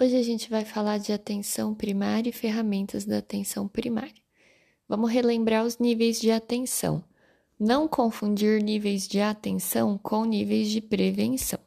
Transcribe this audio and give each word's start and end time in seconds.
Hoje 0.00 0.16
a 0.16 0.22
gente 0.24 0.50
vai 0.50 0.64
falar 0.64 0.98
de 0.98 1.12
atenção 1.12 1.72
primária 1.72 2.28
e 2.28 2.32
ferramentas 2.32 3.04
da 3.04 3.18
atenção 3.18 3.68
primária. 3.68 4.12
Vamos 4.88 5.08
relembrar 5.12 5.64
os 5.64 5.78
níveis 5.78 6.20
de 6.20 6.32
atenção. 6.32 7.04
Não 7.60 7.86
confundir 7.86 8.60
níveis 8.60 9.06
de 9.06 9.20
atenção 9.20 9.96
com 9.96 10.24
níveis 10.24 10.68
de 10.68 10.80
prevenção. 10.80 11.60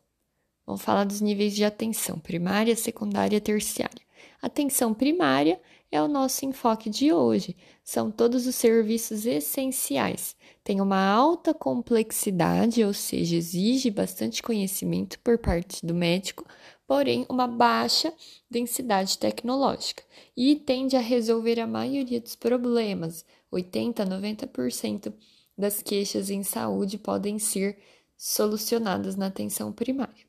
Vamos 0.66 0.82
falar 0.82 1.06
dos 1.06 1.22
níveis 1.22 1.56
de 1.56 1.64
atenção 1.64 2.20
primária, 2.20 2.76
secundária 2.76 3.38
e 3.38 3.42
terciária. 3.42 4.06
Atenção 4.42 4.94
primária 4.94 5.58
é 5.90 6.02
o 6.02 6.08
nosso 6.10 6.46
enfoque 6.46 6.90
de 6.90 7.14
hoje. 7.14 7.56
São 7.82 8.12
todos 8.12 8.46
os 8.46 8.56
serviços 8.56 9.26
essenciais. 9.26 10.36
Tem 10.66 10.82
uma 10.82 11.02
alta 11.02 11.54
complexidade, 11.54 12.84
ou 12.84 12.94
seja, 12.94 13.38
exige 13.38 13.90
bastante 13.90 14.44
conhecimento 14.44 15.18
por 15.20 15.38
parte 15.38 15.86
do 15.86 15.96
médico, 15.96 16.46
porém 16.88 17.26
uma 17.30 17.46
baixa 17.46 18.14
densidade 18.50 19.18
tecnológica 19.18 20.02
e 20.36 20.56
tende 20.56 20.96
a 20.96 21.02
resolver 21.02 21.60
a 21.60 21.68
maioria 21.68 22.22
dos 22.22 22.36
problemas. 22.36 23.26
80 23.52 24.04
a 24.04 24.06
90% 24.06 25.14
das 25.58 25.82
queixas 25.82 26.30
em 26.30 26.44
saúde 26.44 26.98
podem 26.98 27.38
ser 27.38 27.78
solucionadas 28.18 29.16
na 29.16 29.28
atenção 29.28 29.72
primária. 29.72 30.26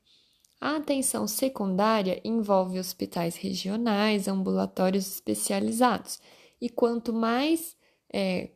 A 0.59 0.75
atenção 0.75 1.25
secundária 1.25 2.19
envolve 2.23 2.77
hospitais 2.77 3.37
regionais, 3.37 4.27
ambulatórios 4.27 5.07
especializados. 5.07 6.19
E 6.59 6.69
quanto 6.69 7.13
mais 7.13 7.77
é, 8.11 8.49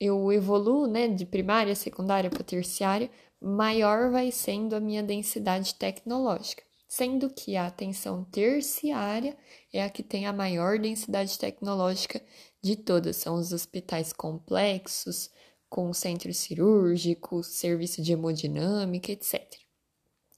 eu 0.00 0.32
evoluo 0.32 0.86
né, 0.86 1.08
de 1.08 1.26
primária, 1.26 1.74
secundária 1.74 2.30
para 2.30 2.42
terciária, 2.42 3.10
maior 3.40 4.10
vai 4.10 4.30
sendo 4.30 4.74
a 4.74 4.80
minha 4.80 5.02
densidade 5.02 5.74
tecnológica. 5.74 6.62
Sendo 6.96 7.28
que 7.28 7.56
a 7.56 7.66
atenção 7.66 8.22
terciária 8.22 9.36
é 9.72 9.82
a 9.82 9.90
que 9.90 10.00
tem 10.00 10.26
a 10.26 10.32
maior 10.32 10.78
densidade 10.78 11.36
tecnológica 11.36 12.22
de 12.62 12.76
todas. 12.76 13.16
São 13.16 13.34
os 13.34 13.52
hospitais 13.52 14.12
complexos, 14.12 15.28
com 15.68 15.92
centro 15.92 16.32
cirúrgico, 16.32 17.42
serviço 17.42 18.00
de 18.00 18.12
hemodinâmica, 18.12 19.10
etc. 19.10 19.42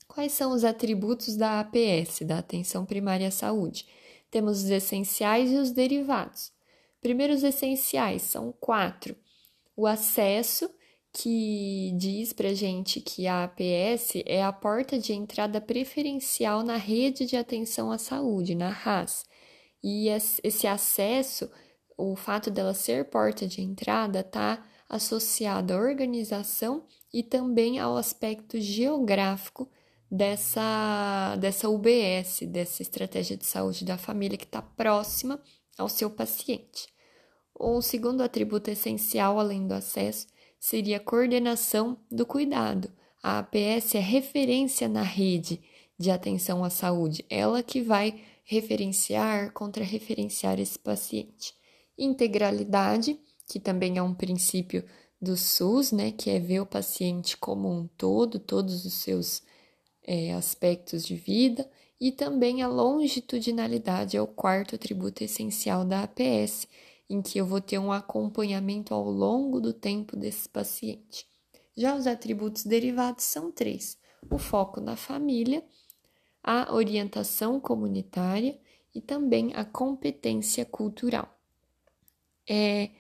Quais 0.09 0.33
são 0.33 0.53
os 0.53 0.65
atributos 0.65 1.37
da 1.37 1.61
APS, 1.61 2.21
da 2.23 2.39
Atenção 2.39 2.87
Primária 2.87 3.29
à 3.29 3.31
Saúde? 3.31 3.87
Temos 4.31 4.65
os 4.65 4.71
essenciais 4.71 5.51
e 5.51 5.57
os 5.57 5.73
derivados. 5.73 6.53
Primeiro, 7.03 7.35
os 7.35 7.45
essenciais 7.45 8.23
são 8.23 8.51
quatro. 8.51 9.15
O 9.77 9.87
acesso, 9.87 10.71
que 11.19 11.93
diz 11.97 12.35
para 12.35 12.55
gente 12.55 13.01
que 13.01 13.27
a 13.27 13.45
APS 13.45 14.23
é 14.27 14.43
a 14.43 14.53
porta 14.53 14.99
de 14.99 15.15
entrada 15.15 15.63
preferencial 15.63 16.63
na 16.63 16.77
rede 16.77 17.25
de 17.25 17.37
atenção 17.37 17.91
à 17.91 17.97
saúde, 17.97 18.55
na 18.55 18.69
RAS. 18.69 19.25
E 19.83 20.09
esse 20.09 20.67
acesso, 20.67 21.51
o 21.97 22.15
fato 22.17 22.51
dela 22.51 22.75
ser 22.75 23.07
porta 23.09 23.47
de 23.47 23.63
entrada, 23.63 24.21
está 24.21 24.63
associado 24.87 25.73
à 25.73 25.79
organização 25.79 26.85
e 27.11 27.23
também 27.23 27.79
ao 27.79 27.97
aspecto 27.97 28.61
geográfico 28.61 29.71
dessa, 30.11 31.35
dessa 31.41 31.67
UBS, 31.71 32.41
dessa 32.47 32.83
estratégia 32.83 33.39
de 33.39 33.47
saúde 33.47 33.87
da 33.87 33.97
família 33.97 34.37
que 34.37 34.45
está 34.45 34.61
próxima 34.61 35.41
ao 35.79 35.89
seu 35.89 36.11
paciente. 36.11 36.89
O 37.55 37.81
segundo 37.81 38.21
atributo 38.21 38.71
essencial, 38.71 39.41
além 39.41 39.67
do 39.67 39.73
acesso, 39.73 40.27
seria 40.67 40.99
coordenação 40.99 41.97
do 42.11 42.27
cuidado. 42.27 42.91
A 43.23 43.39
APS 43.39 43.95
é 43.95 44.01
referência 44.01 44.89
na 44.89 45.03
rede 45.03 45.63
de 45.97 46.11
atenção 46.11 46.65
à 46.65 46.71
saúde, 46.71 47.25
ela 47.31 47.63
que 47.63 47.81
vai 47.81 48.21
referenciar, 48.43 49.53
contra-referenciar 49.53 50.59
esse 50.59 50.77
paciente. 50.77 51.55
Integralidade, 51.97 53.17
que 53.49 53.61
também 53.61 53.97
é 53.97 54.03
um 54.03 54.13
princípio 54.13 54.85
do 55.23 55.37
SUS, 55.37 55.93
né, 55.93 56.11
que 56.11 56.31
é 56.31 56.41
ver 56.41 56.59
o 56.59 56.67
paciente 56.67 57.37
como 57.37 57.71
um 57.71 57.87
todo, 57.97 58.41
todos 58.41 58.85
os 58.85 58.95
seus 58.95 59.45
é, 60.03 60.33
aspectos 60.33 61.07
de 61.07 61.15
vida, 61.15 61.71
e 62.01 62.11
também 62.11 62.61
a 62.63 62.67
longitudinalidade 62.67 64.17
é 64.17 64.21
o 64.21 64.27
quarto 64.27 64.75
atributo 64.75 65.23
essencial 65.23 65.85
da 65.85 66.03
APS, 66.03 66.67
em 67.09 67.23
que 67.23 67.39
eu 67.39 67.47
vou 67.47 67.61
ter 67.61 67.79
um 67.79 67.93
acompanhamento 67.93 68.93
ao 68.93 69.05
longo 69.05 69.61
do 69.61 69.73
tempo 69.73 70.17
desse 70.17 70.49
paciente. 70.49 71.27
Já 71.77 71.95
os 71.95 72.07
atributos 72.07 72.65
derivados 72.65 73.25
são 73.25 73.53
três: 73.53 73.99
o 74.31 74.39
foco 74.39 74.81
na 74.81 74.97
família, 74.97 75.65
a 76.43 76.75
orientação 76.75 77.61
comunitária 77.61 78.59
e 78.95 79.01
também 79.01 79.53
a 79.55 79.65
competência 79.65 80.65
cultural. 80.65 81.29
É, 82.49 82.91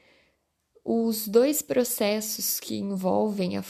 os 0.84 1.26
dois 1.26 1.62
processos 1.62 2.60
que 2.60 2.76
envolvem, 2.76 3.56
a, 3.56 3.64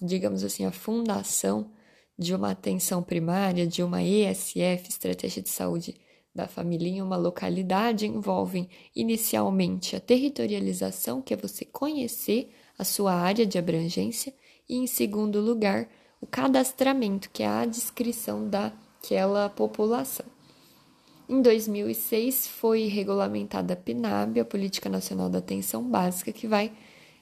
digamos 0.00 0.44
assim, 0.44 0.64
a 0.64 0.72
fundação 0.72 1.70
de 2.18 2.34
uma 2.34 2.50
atenção 2.52 3.02
primária, 3.02 3.66
de 3.66 3.82
uma 3.82 4.02
ESF, 4.02 4.88
Estratégia 4.88 5.42
de 5.42 5.48
Saúde 5.50 6.00
da 6.34 6.48
Família, 6.48 6.88
em 6.88 7.02
uma 7.02 7.16
localidade 7.16 8.06
envolvem 8.06 8.68
inicialmente 8.94 9.94
a 9.94 10.00
territorialização, 10.00 11.20
que 11.20 11.34
é 11.34 11.36
você 11.36 11.64
conhecer 11.64 12.50
a 12.78 12.84
sua 12.84 13.12
área 13.12 13.46
de 13.46 13.58
abrangência, 13.58 14.32
e 14.68 14.76
em 14.76 14.86
segundo 14.86 15.40
lugar, 15.40 15.88
o 16.20 16.26
cadastramento, 16.26 17.30
que 17.30 17.42
é 17.42 17.46
a 17.46 17.66
descrição 17.66 18.48
daquela 18.48 19.48
população. 19.48 20.26
Em 21.28 21.40
2006 21.42 22.46
foi 22.48 22.86
regulamentada 22.86 23.74
a 23.74 23.76
PNAB, 23.76 24.40
a 24.40 24.44
Política 24.44 24.88
Nacional 24.88 25.28
da 25.28 25.38
Atenção 25.38 25.82
Básica, 25.82 26.32
que 26.32 26.46
vai 26.46 26.72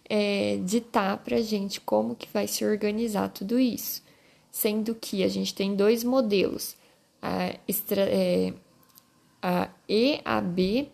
é, 0.08 0.58
ditar 0.64 1.18
para 1.18 1.36
a 1.36 1.42
gente 1.42 1.80
como 1.80 2.14
que 2.14 2.28
vai 2.32 2.46
se 2.46 2.64
organizar 2.64 3.28
tudo 3.28 3.58
isso 3.58 4.02
sendo 4.50 4.94
que 4.94 5.22
a 5.22 5.28
gente 5.28 5.54
tem 5.54 5.74
dois 5.74 6.02
modelos, 6.02 6.76
a, 7.22 7.54
extra, 7.68 8.02
é, 8.02 8.52
a 9.42 9.70
EAB, 9.88 10.90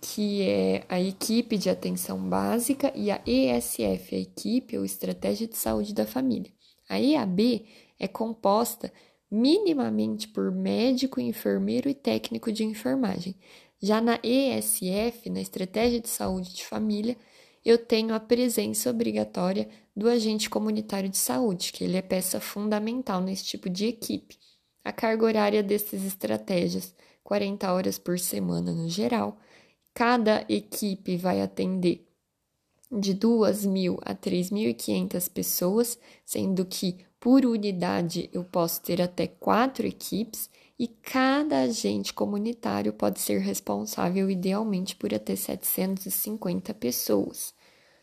que 0.00 0.42
é 0.42 0.84
a 0.88 1.00
equipe 1.00 1.56
de 1.58 1.68
atenção 1.68 2.18
básica, 2.18 2.92
e 2.94 3.10
a 3.10 3.20
ESF, 3.26 4.14
a 4.14 4.18
equipe 4.18 4.78
ou 4.78 4.84
estratégia 4.84 5.46
de 5.46 5.56
saúde 5.56 5.92
da 5.92 6.06
família. 6.06 6.52
A 6.88 7.00
EAB 7.00 7.66
é 7.98 8.08
composta 8.08 8.92
minimamente 9.30 10.28
por 10.28 10.50
médico, 10.50 11.20
enfermeiro 11.20 11.88
e 11.88 11.94
técnico 11.94 12.50
de 12.50 12.64
enfermagem. 12.64 13.34
Já 13.80 14.00
na 14.00 14.18
ESF, 14.22 15.30
na 15.30 15.40
estratégia 15.40 16.00
de 16.00 16.08
saúde 16.08 16.54
de 16.54 16.64
família, 16.64 17.16
eu 17.64 17.76
tenho 17.76 18.14
a 18.14 18.20
presença 18.20 18.88
obrigatória 18.90 19.68
do 19.94 20.08
agente 20.08 20.48
comunitário 20.48 21.08
de 21.08 21.18
saúde, 21.18 21.72
que 21.72 21.84
ele 21.84 21.96
é 21.96 22.02
peça 22.02 22.40
fundamental 22.40 23.20
nesse 23.20 23.44
tipo 23.44 23.68
de 23.68 23.86
equipe. 23.86 24.38
A 24.84 24.92
carga 24.92 25.26
horária 25.26 25.62
dessas 25.62 26.04
estratégias, 26.04 26.94
40 27.28 27.70
horas 27.70 27.98
por 27.98 28.18
semana 28.18 28.72
no 28.72 28.88
geral. 28.88 29.38
Cada 29.92 30.46
equipe 30.48 31.18
vai 31.18 31.42
atender 31.42 32.08
de 32.90 33.14
2.000 33.14 33.98
a 34.00 34.14
3.500 34.14 35.30
pessoas, 35.30 35.98
sendo 36.24 36.64
que 36.64 37.04
por 37.20 37.44
unidade 37.44 38.30
eu 38.32 38.44
posso 38.44 38.80
ter 38.80 39.02
até 39.02 39.26
quatro 39.26 39.86
equipes 39.86 40.48
e 40.78 40.88
cada 40.88 41.60
agente 41.60 42.14
comunitário 42.14 42.94
pode 42.94 43.20
ser 43.20 43.40
responsável 43.40 44.30
idealmente 44.30 44.96
por 44.96 45.12
até 45.12 45.36
750 45.36 46.72
pessoas. 46.72 47.52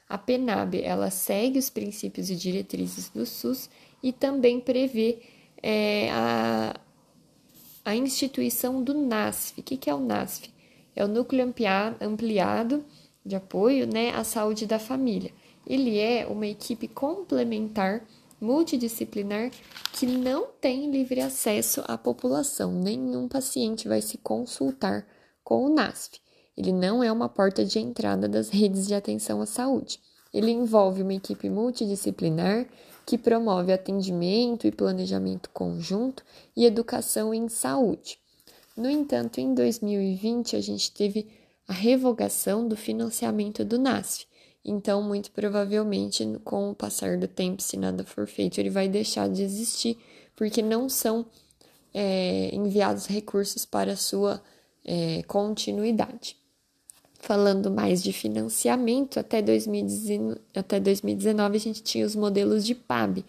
A 0.08 0.20
PNAB 0.20 0.84
ela 0.84 1.10
segue 1.10 1.58
os 1.58 1.72
princípios 1.72 2.30
e 2.30 2.36
diretrizes 2.36 3.10
do 3.10 3.26
SUS 3.26 3.72
e 4.04 4.14
também 4.14 4.60
prevê 4.60 5.18
é, 5.64 6.12
a, 6.12 6.80
a 7.86 7.96
instituição 7.96 8.84
do 8.84 8.96
NASF. 8.96 9.60
O 9.60 9.64
que, 9.64 9.88
é 9.90 9.94
o 9.94 10.00
NASF? 10.00 10.52
É 10.96 11.06
o 11.06 11.08
Núcleo 11.08 11.54
Ampliado 12.02 12.84
de 13.24 13.36
Apoio 13.36 13.86
né, 13.86 14.10
à 14.10 14.24
Saúde 14.24 14.66
da 14.66 14.80
Família. 14.80 15.32
Ele 15.68 16.00
é 16.00 16.26
uma 16.26 16.48
equipe 16.48 16.88
complementar 16.88 18.04
multidisciplinar 18.42 19.52
que 19.94 20.06
não 20.06 20.48
tem 20.60 20.92
livre 20.92 21.22
acesso 21.22 21.84
à 21.88 21.98
população. 21.98 22.72
Nenhum 22.74 23.28
paciente 23.28 23.88
vai 23.88 24.02
se 24.02 24.18
consultar 24.18 25.08
com 25.44 25.66
o 25.66 25.70
NASF. 25.70 26.20
Ele 26.58 26.72
não 26.72 27.04
é 27.04 27.12
uma 27.12 27.30
porta 27.30 27.64
de 27.64 27.80
entrada 27.80 28.28
das 28.28 28.50
redes 28.50 28.88
de 28.88 28.96
atenção 28.96 29.42
à 29.42 29.46
saúde. 29.46 30.00
Ele 30.34 30.52
envolve 30.52 31.02
uma 31.02 31.14
equipe 31.14 31.50
multidisciplinar 31.50 32.68
que 33.06 33.18
promove 33.18 33.72
atendimento 33.72 34.66
e 34.66 34.72
planejamento 34.72 35.50
conjunto 35.52 36.24
e 36.56 36.66
educação 36.66 37.34
em 37.34 37.48
saúde. 37.48 38.18
No 38.76 38.90
entanto, 38.90 39.40
em 39.40 39.54
2020, 39.54 40.56
a 40.56 40.62
gente 40.62 40.92
teve 40.92 41.28
a 41.68 41.74
revogação 41.74 42.68
do 42.68 42.76
financiamento 42.76 43.64
do 43.64 43.78
NASF. 43.78 44.26
Então, 44.64 45.02
muito 45.02 45.32
provavelmente, 45.32 46.26
com 46.44 46.72
o 46.72 46.76
passar 46.76 47.18
do 47.18 47.28
tempo, 47.28 47.62
se 47.62 47.78
nada 47.78 48.04
for 48.04 48.28
feito, 48.28 48.58
ele 48.58 48.70
vai 48.70 48.90
deixar 48.90 49.30
de 49.30 49.44
existir, 49.44 49.98
porque 50.36 50.62
não 50.62 50.90
são 50.90 51.26
é, 51.94 52.50
enviados 52.54 53.06
recursos 53.06 53.66
para 53.66 53.96
sua 53.96 54.42
é, 54.84 55.22
continuidade. 55.24 56.36
Falando 57.26 57.72
mais 57.72 58.04
de 58.04 58.14
financiamento, 58.14 59.20
até 59.20 59.42
2019, 59.42 60.40
até 60.56 60.80
2019 60.80 61.58
a 61.58 61.60
gente 61.60 61.82
tinha 61.82 62.06
os 62.06 62.16
modelos 62.16 62.64
de 62.64 62.76
PAB, 62.76 63.26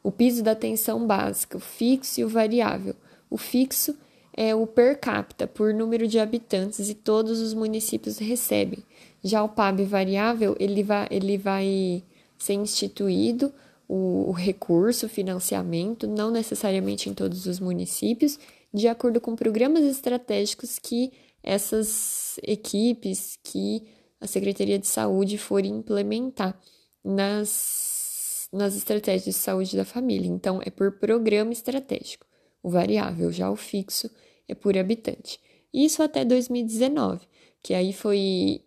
o 0.00 0.12
piso 0.12 0.44
da 0.44 0.52
atenção 0.52 1.04
básica, 1.04 1.56
o 1.56 1.60
fixo 1.60 2.20
e 2.20 2.24
o 2.24 2.28
variável. 2.28 2.94
O 3.28 3.36
fixo 3.36 3.96
é 4.32 4.54
o 4.54 4.64
per 4.64 4.96
capita, 5.00 5.48
por 5.48 5.74
número 5.74 6.06
de 6.06 6.20
habitantes, 6.20 6.88
e 6.88 6.94
todos 6.94 7.40
os 7.40 7.52
municípios 7.52 8.18
recebem. 8.18 8.78
Já 9.24 9.42
o 9.42 9.48
PAB 9.48 9.80
variável, 9.86 10.54
ele 10.60 10.84
vai, 10.84 11.08
ele 11.10 11.36
vai 11.36 12.04
ser 12.38 12.54
instituído 12.54 13.52
o, 13.88 14.26
o 14.28 14.30
recurso, 14.30 15.06
o 15.06 15.08
financiamento, 15.08 16.06
não 16.06 16.30
necessariamente 16.30 17.10
em 17.10 17.12
todos 17.12 17.46
os 17.46 17.58
municípios, 17.58 18.38
de 18.72 18.86
acordo 18.86 19.20
com 19.20 19.34
programas 19.34 19.82
estratégicos 19.82 20.78
que 20.78 21.10
essas 21.42 22.38
equipes, 22.42 23.38
que 23.42 23.82
a 24.20 24.26
Secretaria 24.26 24.78
de 24.78 24.86
Saúde 24.86 25.36
for 25.36 25.64
implementar 25.64 26.58
nas, 27.04 28.48
nas 28.52 28.76
estratégias 28.76 29.24
de 29.24 29.32
saúde 29.32 29.76
da 29.76 29.84
família. 29.84 30.28
Então, 30.28 30.60
é 30.64 30.70
por 30.70 30.98
programa 30.98 31.52
estratégico, 31.52 32.26
o 32.62 32.70
variável, 32.70 33.32
já 33.32 33.50
o 33.50 33.56
fixo 33.56 34.08
é 34.48 34.54
por 34.54 34.78
habitante. 34.78 35.40
Isso 35.74 36.02
até 36.02 36.24
2019, 36.24 37.26
que 37.62 37.74
aí 37.74 37.92
foi, 37.92 38.62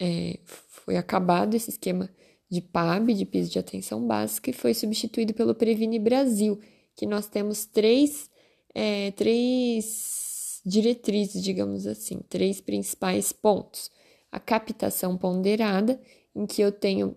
é, 0.00 0.38
foi 0.44 0.96
acabado 0.96 1.54
esse 1.54 1.70
esquema 1.70 2.08
de 2.48 2.60
PAB, 2.60 3.12
de 3.12 3.26
piso 3.26 3.50
de 3.50 3.58
atenção 3.58 4.06
básica, 4.06 4.50
e 4.50 4.52
foi 4.54 4.72
substituído 4.72 5.34
pelo 5.34 5.54
Previne 5.54 5.98
Brasil, 5.98 6.58
que 6.94 7.04
nós 7.04 7.26
temos 7.28 7.66
três, 7.66 8.30
é, 8.74 9.10
três 9.10 10.25
diretrizes, 10.66 11.40
digamos 11.40 11.86
assim, 11.86 12.18
três 12.28 12.60
principais 12.60 13.32
pontos. 13.32 13.88
A 14.32 14.40
captação 14.40 15.16
ponderada, 15.16 16.00
em 16.34 16.44
que 16.44 16.60
eu 16.60 16.72
tenho 16.72 17.16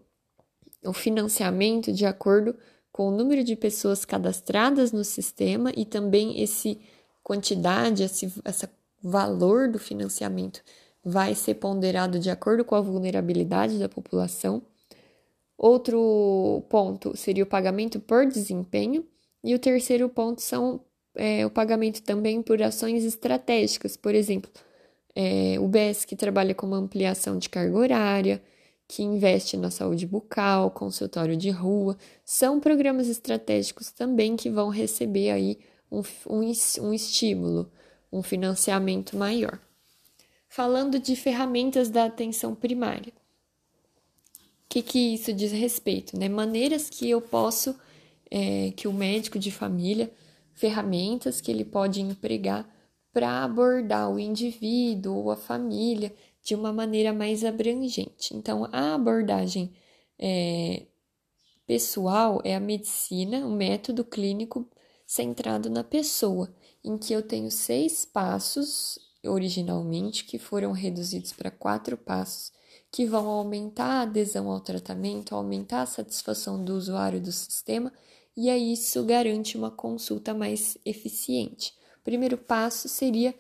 o 0.85 0.93
financiamento 0.93 1.91
de 1.91 2.05
acordo 2.05 2.55
com 2.91 3.09
o 3.09 3.11
número 3.11 3.43
de 3.43 3.55
pessoas 3.55 4.05
cadastradas 4.05 4.91
no 4.91 5.03
sistema 5.03 5.73
e 5.75 5.83
também 5.83 6.39
esse 6.41 6.79
quantidade, 7.23 8.03
esse 8.03 8.31
essa 8.45 8.71
valor 9.01 9.69
do 9.69 9.79
financiamento 9.79 10.61
vai 11.03 11.33
ser 11.33 11.55
ponderado 11.55 12.19
de 12.19 12.29
acordo 12.29 12.63
com 12.63 12.75
a 12.75 12.81
vulnerabilidade 12.81 13.79
da 13.79 13.89
população. 13.89 14.61
Outro 15.57 16.63
ponto 16.69 17.17
seria 17.17 17.43
o 17.43 17.47
pagamento 17.47 17.99
por 17.99 18.25
desempenho, 18.25 19.05
e 19.43 19.55
o 19.55 19.59
terceiro 19.59 20.09
ponto 20.09 20.41
são 20.41 20.81
é, 21.15 21.45
o 21.45 21.50
pagamento 21.50 22.01
também 22.01 22.41
por 22.41 22.61
ações 22.61 23.03
estratégicas, 23.03 23.97
por 23.97 24.15
exemplo, 24.15 24.50
é, 25.15 25.59
o 25.59 25.67
BES 25.67 26.06
que 26.06 26.15
trabalha 26.15 26.53
com 26.53 26.67
uma 26.67 26.77
ampliação 26.77 27.38
de 27.38 27.50
carga 27.50 27.77
horária, 27.77 28.41
que 28.88 29.03
investe 29.03 29.56
na 29.57 29.69
saúde 29.69 30.07
bucal, 30.07 30.71
consultório 30.71 31.38
de 31.38 31.50
rua, 31.50 31.97
são 32.25 32.59
programas 32.59 33.07
estratégicos 33.07 33.91
também 33.91 34.35
que 34.35 34.50
vão 34.50 34.69
receber 34.69 35.29
aí 35.31 35.59
um, 35.91 36.01
um, 36.27 36.51
um 36.81 36.94
estímulo, 36.94 37.71
um 38.11 38.23
financiamento 38.23 39.15
maior. 39.15 39.59
Falando 40.47 41.00
de 41.00 41.15
ferramentas 41.15 41.89
da 41.89 42.06
atenção 42.06 42.56
primária 42.56 43.13
que, 44.69 44.83
que 44.83 45.15
isso 45.15 45.33
diz 45.33 45.51
respeito, 45.51 46.17
né? 46.17 46.29
Maneiras 46.29 46.89
que 46.89 47.09
eu 47.09 47.19
posso, 47.19 47.75
é, 48.29 48.71
que 48.75 48.88
o 48.88 48.94
médico 48.94 49.39
de 49.39 49.50
família, 49.50 50.11
ferramentas 50.59 51.39
que 51.39 51.50
ele 51.50 51.63
pode 51.63 52.01
empregar 52.01 52.69
para 53.13 53.44
abordar 53.44 54.11
o 54.11 54.19
indivíduo 54.19 55.15
ou 55.15 55.31
a 55.31 55.38
família 55.38 56.13
de 56.44 56.53
uma 56.53 56.73
maneira 56.73 57.13
mais 57.13 57.45
abrangente. 57.45 58.35
Então, 58.35 58.67
a 58.71 58.94
abordagem 58.94 59.71
é, 60.19 60.85
pessoal 61.65 62.41
é 62.44 62.56
a 62.56 62.59
medicina, 62.59 63.45
o 63.45 63.50
método 63.50 64.03
clínico 64.03 64.67
centrado 65.07 65.69
na 65.69 65.83
pessoa, 65.83 66.53
em 66.83 66.97
que 66.97 67.13
eu 67.13 67.23
tenho 67.23 67.50
seis 67.50 68.03
passos 68.03 69.00
originalmente 69.23 70.25
que 70.25 70.38
foram 70.38 70.73
reduzidos 70.73 71.31
para 71.31 71.50
quatro 71.50 71.97
passos 71.97 72.51
que 72.91 73.06
vão 73.06 73.27
aumentar 73.27 73.85
a 73.85 74.01
adesão 74.01 74.50
ao 74.50 74.59
tratamento, 74.59 75.33
aumentar 75.33 75.83
a 75.83 75.85
satisfação 75.85 76.63
do 76.63 76.73
usuário 76.75 77.21
do 77.21 77.31
sistema, 77.31 77.94
e 78.41 78.50
aí 78.50 78.71
isso 78.71 79.03
garante 79.03 79.57
uma 79.57 79.69
consulta 79.69 80.33
mais 80.33 80.77
eficiente. 80.86 81.74
O 82.00 82.03
primeiro 82.06 82.38
passo 82.38 82.88
seria 82.88 83.36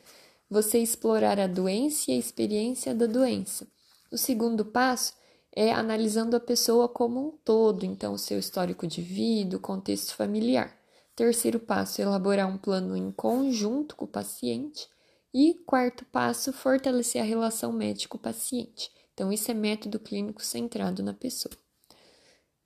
você 0.49 0.79
explorar 0.79 1.39
a 1.39 1.47
doença 1.47 2.11
e 2.11 2.15
a 2.15 2.17
experiência 2.17 2.93
da 2.93 3.05
doença. 3.05 3.65
O 4.11 4.17
segundo 4.17 4.65
passo 4.65 5.13
é 5.55 5.71
analisando 5.71 6.35
a 6.35 6.39
pessoa 6.39 6.89
como 6.89 7.29
um 7.29 7.31
todo, 7.45 7.85
então 7.85 8.13
o 8.13 8.17
seu 8.17 8.37
histórico 8.37 8.85
de 8.85 9.01
vida, 9.01 9.55
o 9.55 9.61
contexto 9.61 10.15
familiar. 10.15 10.77
Terceiro 11.15 11.61
passo, 11.61 12.01
elaborar 12.01 12.49
um 12.49 12.57
plano 12.57 12.97
em 12.97 13.09
conjunto 13.09 13.95
com 13.95 14.03
o 14.03 14.07
paciente. 14.07 14.85
E 15.33 15.53
quarto 15.65 16.03
passo, 16.03 16.51
fortalecer 16.51 17.21
a 17.21 17.25
relação 17.25 17.71
médico-paciente. 17.71 18.91
Então, 19.13 19.31
isso 19.31 19.49
é 19.49 19.53
método 19.53 19.97
clínico 19.97 20.43
centrado 20.43 21.01
na 21.01 21.13
pessoa. 21.13 21.55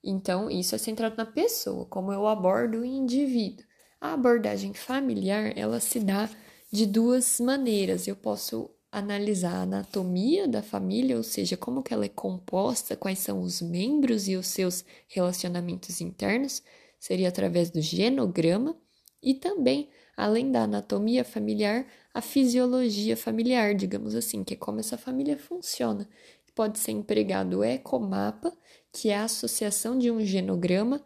Então, 0.04 0.50
isso 0.52 0.76
é 0.76 0.78
centrado 0.78 1.16
na 1.16 1.26
pessoa, 1.26 1.86
como 1.86 2.12
eu 2.12 2.28
abordo 2.28 2.80
o 2.80 2.86
indivíduo. 2.86 3.66
A 4.02 4.14
abordagem 4.14 4.74
familiar, 4.74 5.58
ela 5.58 5.80
se 5.80 6.00
dá 6.00 6.30
de 6.72 6.86
duas 6.86 7.40
maneiras. 7.40 8.08
Eu 8.08 8.16
posso 8.16 8.70
analisar 8.92 9.54
a 9.54 9.62
anatomia 9.62 10.48
da 10.48 10.62
família, 10.62 11.16
ou 11.16 11.24
seja, 11.24 11.56
como 11.56 11.82
que 11.82 11.94
ela 11.94 12.06
é 12.06 12.10
composta, 12.10 12.98
quais 12.98 13.20
são 13.20 13.42
os 13.42 13.62
membros 13.62 14.28
e 14.28 14.36
os 14.36 14.48
seus 14.48 14.84
relacionamentos 15.08 16.02
internos, 16.02 16.62
seria 17.00 17.30
através 17.30 17.70
do 17.70 17.82
genograma, 17.82 18.78
e 19.22 19.34
também, 19.34 19.90
além 20.18 20.52
da 20.52 20.64
anatomia 20.64 21.24
familiar, 21.24 21.88
a 22.14 22.22
fisiologia 22.22 23.16
familiar, 23.16 23.74
digamos 23.74 24.16
assim, 24.16 24.44
que 24.44 24.54
é 24.54 24.58
como 24.58 24.80
essa 24.80 24.98
família 24.98 25.38
funciona 25.38 26.08
pode 26.56 26.80
ser 26.80 26.92
empregado 26.92 27.60
o 27.60 27.64
ecomapa, 27.64 28.56
que 28.92 29.10
é 29.10 29.18
a 29.18 29.24
associação 29.26 29.98
de 29.98 30.12
um 30.12 30.20
genograma, 30.22 31.04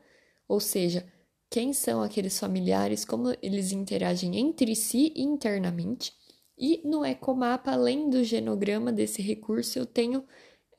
ou 0.48 0.60
seja, 0.60 1.06
quem 1.50 1.74
são 1.74 2.02
aqueles 2.02 2.38
familiares, 2.40 3.06
como 3.06 3.34
eles 3.42 3.72
interagem 3.72 4.38
entre 4.38 4.76
si 4.76 5.14
internamente. 5.16 6.14
E 6.58 6.82
no 6.88 7.06
ecomapa, 7.06 7.72
além 7.72 8.10
do 8.10 8.24
genograma 8.24 8.92
desse 8.92 9.22
recurso, 9.22 9.80
eu 9.80 9.86
tenho 9.86 10.26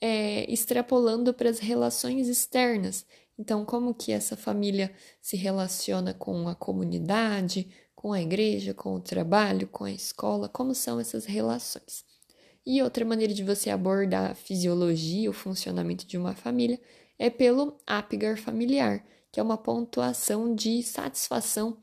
é, 0.01 0.51
extrapolando 0.53 1.33
para 1.33 1.49
as 1.49 1.59
relações 1.59 2.29
externas. 2.29 3.07
Então, 3.39 3.65
como 3.65 3.95
que 3.95 4.13
essa 4.13 4.37
família 4.37 4.93
se 5.23 5.37
relaciona 5.37 6.13
com 6.13 6.49
a 6.49 6.55
comunidade, 6.55 7.71
com 7.95 8.13
a 8.13 8.21
igreja, 8.21 8.73
com 8.73 8.95
o 8.95 9.01
trabalho, 9.01 9.67
com 9.67 9.85
a 9.85 9.91
escola, 9.91 10.49
como 10.49 10.75
são 10.75 11.01
essas 11.01 11.25
relações. 11.25 12.05
E 12.71 12.83
outra 12.83 13.03
maneira 13.03 13.33
de 13.33 13.43
você 13.43 13.71
abordar 13.71 14.31
a 14.31 14.35
fisiologia, 14.35 15.31
o 15.31 15.33
funcionamento 15.33 16.07
de 16.07 16.19
uma 16.19 16.35
família, 16.35 16.79
é 17.19 17.31
pelo 17.31 17.79
APGAR 17.87 18.37
familiar, 18.37 19.03
que 19.33 19.41
é 19.41 19.43
uma 19.43 19.57
pontuação 19.57 20.55
de 20.55 20.83
satisfação 20.83 21.79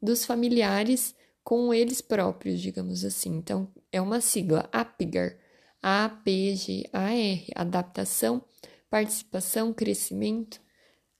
dos 0.00 0.24
familiares 0.24 1.16
com 1.42 1.74
eles 1.74 2.00
próprios, 2.00 2.60
digamos 2.60 3.04
assim. 3.04 3.34
Então, 3.34 3.66
é 3.90 4.00
uma 4.00 4.20
sigla 4.20 4.68
APGAR, 4.70 5.36
A-P-G-A-R, 5.82 7.46
adaptação, 7.56 8.44
participação, 8.88 9.72
crescimento, 9.72 10.60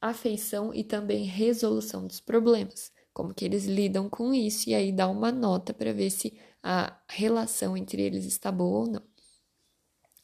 afeição 0.00 0.72
e 0.72 0.84
também 0.84 1.24
resolução 1.24 2.06
dos 2.06 2.20
problemas. 2.20 2.92
Como 3.12 3.34
que 3.34 3.44
eles 3.44 3.64
lidam 3.64 4.08
com 4.08 4.32
isso 4.32 4.70
e 4.70 4.74
aí 4.74 4.92
dá 4.92 5.08
uma 5.08 5.32
nota 5.32 5.74
para 5.74 5.92
ver 5.92 6.10
se 6.10 6.38
a 6.62 6.96
relação 7.08 7.76
entre 7.76 8.02
eles 8.02 8.24
está 8.24 8.50
boa 8.52 8.80
ou 8.80 8.86
não. 8.86 9.02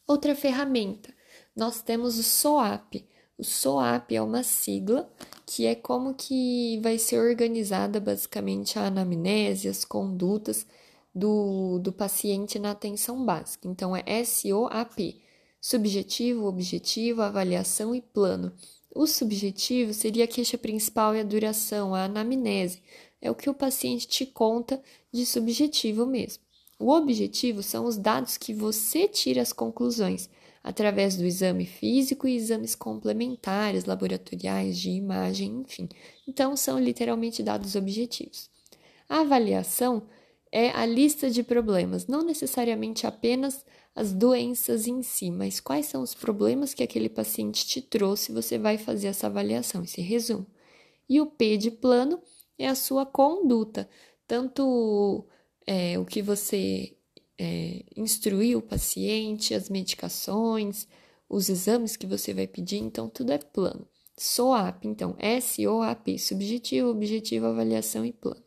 Outra 0.07 0.35
ferramenta, 0.35 1.13
nós 1.55 1.81
temos 1.81 2.17
o 2.17 2.23
SOAP. 2.23 3.05
O 3.37 3.43
SOAP 3.43 4.15
é 4.15 4.21
uma 4.21 4.41
sigla 4.41 5.11
que 5.45 5.65
é 5.65 5.75
como 5.75 6.13
que 6.13 6.79
vai 6.81 6.97
ser 6.97 7.19
organizada 7.19 7.99
basicamente 7.99 8.79
a 8.79 8.85
anamnese, 8.87 9.67
as 9.67 9.83
condutas 9.83 10.65
do, 11.13 11.79
do 11.79 11.91
paciente 11.91 12.59
na 12.59 12.71
atenção 12.71 13.25
básica. 13.25 13.67
Então, 13.67 13.95
é 13.95 14.23
SOAP, 14.23 15.21
subjetivo, 15.59 16.45
objetivo, 16.45 17.21
avaliação 17.21 17.93
e 17.93 18.01
plano. 18.01 18.53
O 18.93 19.05
subjetivo 19.05 19.93
seria 19.93 20.23
a 20.23 20.27
queixa 20.27 20.57
principal 20.57 21.15
e 21.15 21.19
a 21.19 21.23
duração, 21.23 21.93
a 21.93 22.05
anamnese, 22.05 22.81
é 23.21 23.29
o 23.29 23.35
que 23.35 23.49
o 23.49 23.53
paciente 23.53 24.07
te 24.07 24.25
conta 24.25 24.81
de 25.17 25.25
subjetivo 25.25 26.05
mesmo. 26.05 26.43
O 26.79 26.91
objetivo 26.91 27.63
são 27.63 27.85
os 27.85 27.97
dados 27.97 28.37
que 28.37 28.53
você 28.53 29.07
tira 29.07 29.41
as 29.41 29.51
conclusões 29.51 30.29
através 30.63 31.15
do 31.15 31.25
exame 31.25 31.65
físico 31.65 32.27
e 32.27 32.35
exames 32.35 32.75
complementares, 32.75 33.85
laboratoriais, 33.85 34.77
de 34.77 34.91
imagem, 34.91 35.61
enfim. 35.61 35.89
Então, 36.27 36.55
são 36.55 36.77
literalmente 36.77 37.41
dados 37.41 37.75
objetivos. 37.75 38.49
A 39.09 39.21
avaliação 39.21 40.03
é 40.51 40.69
a 40.69 40.85
lista 40.85 41.29
de 41.29 41.41
problemas, 41.41 42.05
não 42.05 42.21
necessariamente 42.21 43.07
apenas 43.07 43.65
as 43.95 44.13
doenças 44.13 44.87
em 44.87 45.01
si, 45.01 45.31
mas 45.31 45.59
quais 45.59 45.87
são 45.87 46.03
os 46.03 46.13
problemas 46.13 46.73
que 46.73 46.83
aquele 46.83 47.09
paciente 47.09 47.65
te 47.65 47.81
trouxe, 47.81 48.31
você 48.31 48.57
vai 48.57 48.77
fazer 48.77 49.07
essa 49.07 49.27
avaliação, 49.27 49.83
esse 49.83 50.01
resumo. 50.01 50.45
E 51.09 51.19
o 51.19 51.25
P 51.25 51.57
de 51.57 51.71
plano 51.71 52.21
é 52.59 52.67
a 52.67 52.75
sua 52.75 53.05
conduta, 53.05 53.89
tanto 54.27 55.25
é, 55.65 55.97
o 55.97 56.05
que 56.05 56.21
você 56.21 56.95
é, 57.37 57.83
instruir 57.95 58.57
o 58.57 58.61
paciente, 58.61 59.53
as 59.53 59.69
medicações, 59.69 60.87
os 61.29 61.49
exames 61.49 61.95
que 61.95 62.05
você 62.05 62.33
vai 62.33 62.47
pedir, 62.47 62.77
então 62.77 63.09
tudo 63.09 63.31
é 63.31 63.37
plano. 63.37 63.87
SOAP, 64.19 64.85
então, 64.85 65.15
S-O-A-P, 65.19 66.17
subjetivo, 66.17 66.89
objetivo, 66.89 67.45
avaliação 67.45 68.03
e 68.03 68.11
plano. 68.11 68.43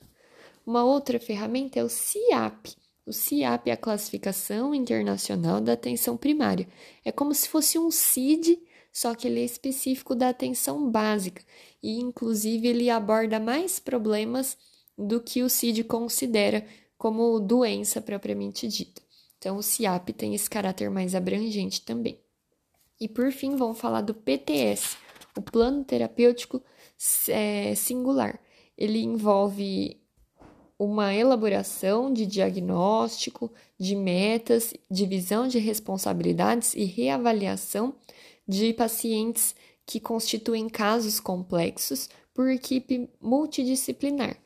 Uma 0.66 0.84
outra 0.84 1.20
ferramenta 1.20 1.78
é 1.78 1.84
o 1.84 1.88
CIAP. 1.88 2.74
O 3.06 3.12
CIAP 3.12 3.68
é 3.68 3.72
a 3.72 3.76
Classificação 3.76 4.74
Internacional 4.74 5.60
da 5.60 5.74
Atenção 5.74 6.16
Primária. 6.16 6.68
É 7.04 7.12
como 7.12 7.34
se 7.34 7.48
fosse 7.48 7.78
um 7.78 7.90
CID, 7.90 8.58
só 8.92 9.14
que 9.14 9.28
ele 9.28 9.40
é 9.40 9.44
específico 9.44 10.14
da 10.14 10.28
atenção 10.28 10.90
básica 10.90 11.42
e, 11.82 12.00
inclusive, 12.00 12.66
ele 12.66 12.90
aborda 12.90 13.38
mais 13.38 13.78
problemas 13.78 14.56
do 15.00 15.20
que 15.20 15.42
o 15.42 15.48
CID 15.48 15.84
considera 15.84 16.64
como 16.98 17.40
doença 17.40 18.00
propriamente 18.00 18.68
dita. 18.68 19.00
Então, 19.38 19.56
o 19.56 19.62
CIAP 19.62 20.12
tem 20.12 20.34
esse 20.34 20.50
caráter 20.50 20.90
mais 20.90 21.14
abrangente 21.14 21.80
também. 21.80 22.20
E 23.00 23.08
por 23.08 23.32
fim, 23.32 23.56
vamos 23.56 23.80
falar 23.80 24.02
do 24.02 24.12
PTS, 24.12 24.98
o 25.34 25.40
Plano 25.40 25.82
Terapêutico 25.82 26.62
é, 27.28 27.74
Singular. 27.74 28.38
Ele 28.76 29.02
envolve 29.02 29.98
uma 30.78 31.14
elaboração 31.14 32.12
de 32.12 32.26
diagnóstico, 32.26 33.50
de 33.78 33.96
metas, 33.96 34.74
divisão 34.90 35.48
de 35.48 35.58
responsabilidades 35.58 36.74
e 36.74 36.84
reavaliação 36.84 37.94
de 38.46 38.74
pacientes 38.74 39.54
que 39.86 39.98
constituem 39.98 40.68
casos 40.68 41.18
complexos 41.18 42.10
por 42.34 42.50
equipe 42.50 43.08
multidisciplinar 43.20 44.36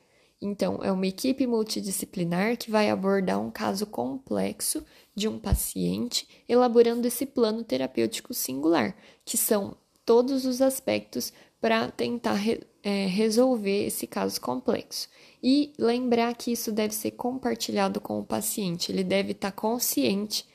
então, 0.46 0.80
é 0.82 0.92
uma 0.92 1.06
equipe 1.06 1.46
multidisciplinar 1.46 2.58
que 2.58 2.70
vai 2.70 2.90
abordar 2.90 3.40
um 3.40 3.50
caso 3.50 3.86
complexo 3.86 4.84
de 5.14 5.26
um 5.26 5.38
paciente, 5.38 6.28
elaborando 6.46 7.06
esse 7.08 7.24
plano 7.24 7.64
terapêutico 7.64 8.34
singular, 8.34 8.94
que 9.24 9.38
são 9.38 9.74
todos 10.04 10.44
os 10.44 10.60
aspectos 10.60 11.32
para 11.62 11.90
tentar 11.90 12.34
re, 12.34 12.60
é, 12.82 13.06
resolver 13.06 13.86
esse 13.86 14.06
caso 14.06 14.38
complexo. 14.38 15.08
E 15.42 15.72
lembrar 15.78 16.34
que 16.34 16.52
isso 16.52 16.70
deve 16.70 16.94
ser 16.94 17.12
compartilhado 17.12 17.98
com 17.98 18.20
o 18.20 18.24
paciente, 18.24 18.92
ele 18.92 19.02
deve 19.02 19.32
estar 19.32 19.50
tá 19.50 19.56
consciente 19.56 20.46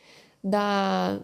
da, 0.44 1.20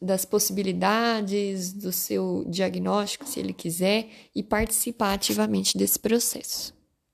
das 0.00 0.24
possibilidades 0.24 1.70
do 1.70 1.92
seu 1.92 2.46
diagnóstico, 2.48 3.26
se 3.26 3.40
ele 3.40 3.52
quiser, 3.52 4.08
e 4.34 4.42
participar 4.42 5.12
ativamente 5.12 5.76
desse 5.76 5.98
processo. 5.98 6.79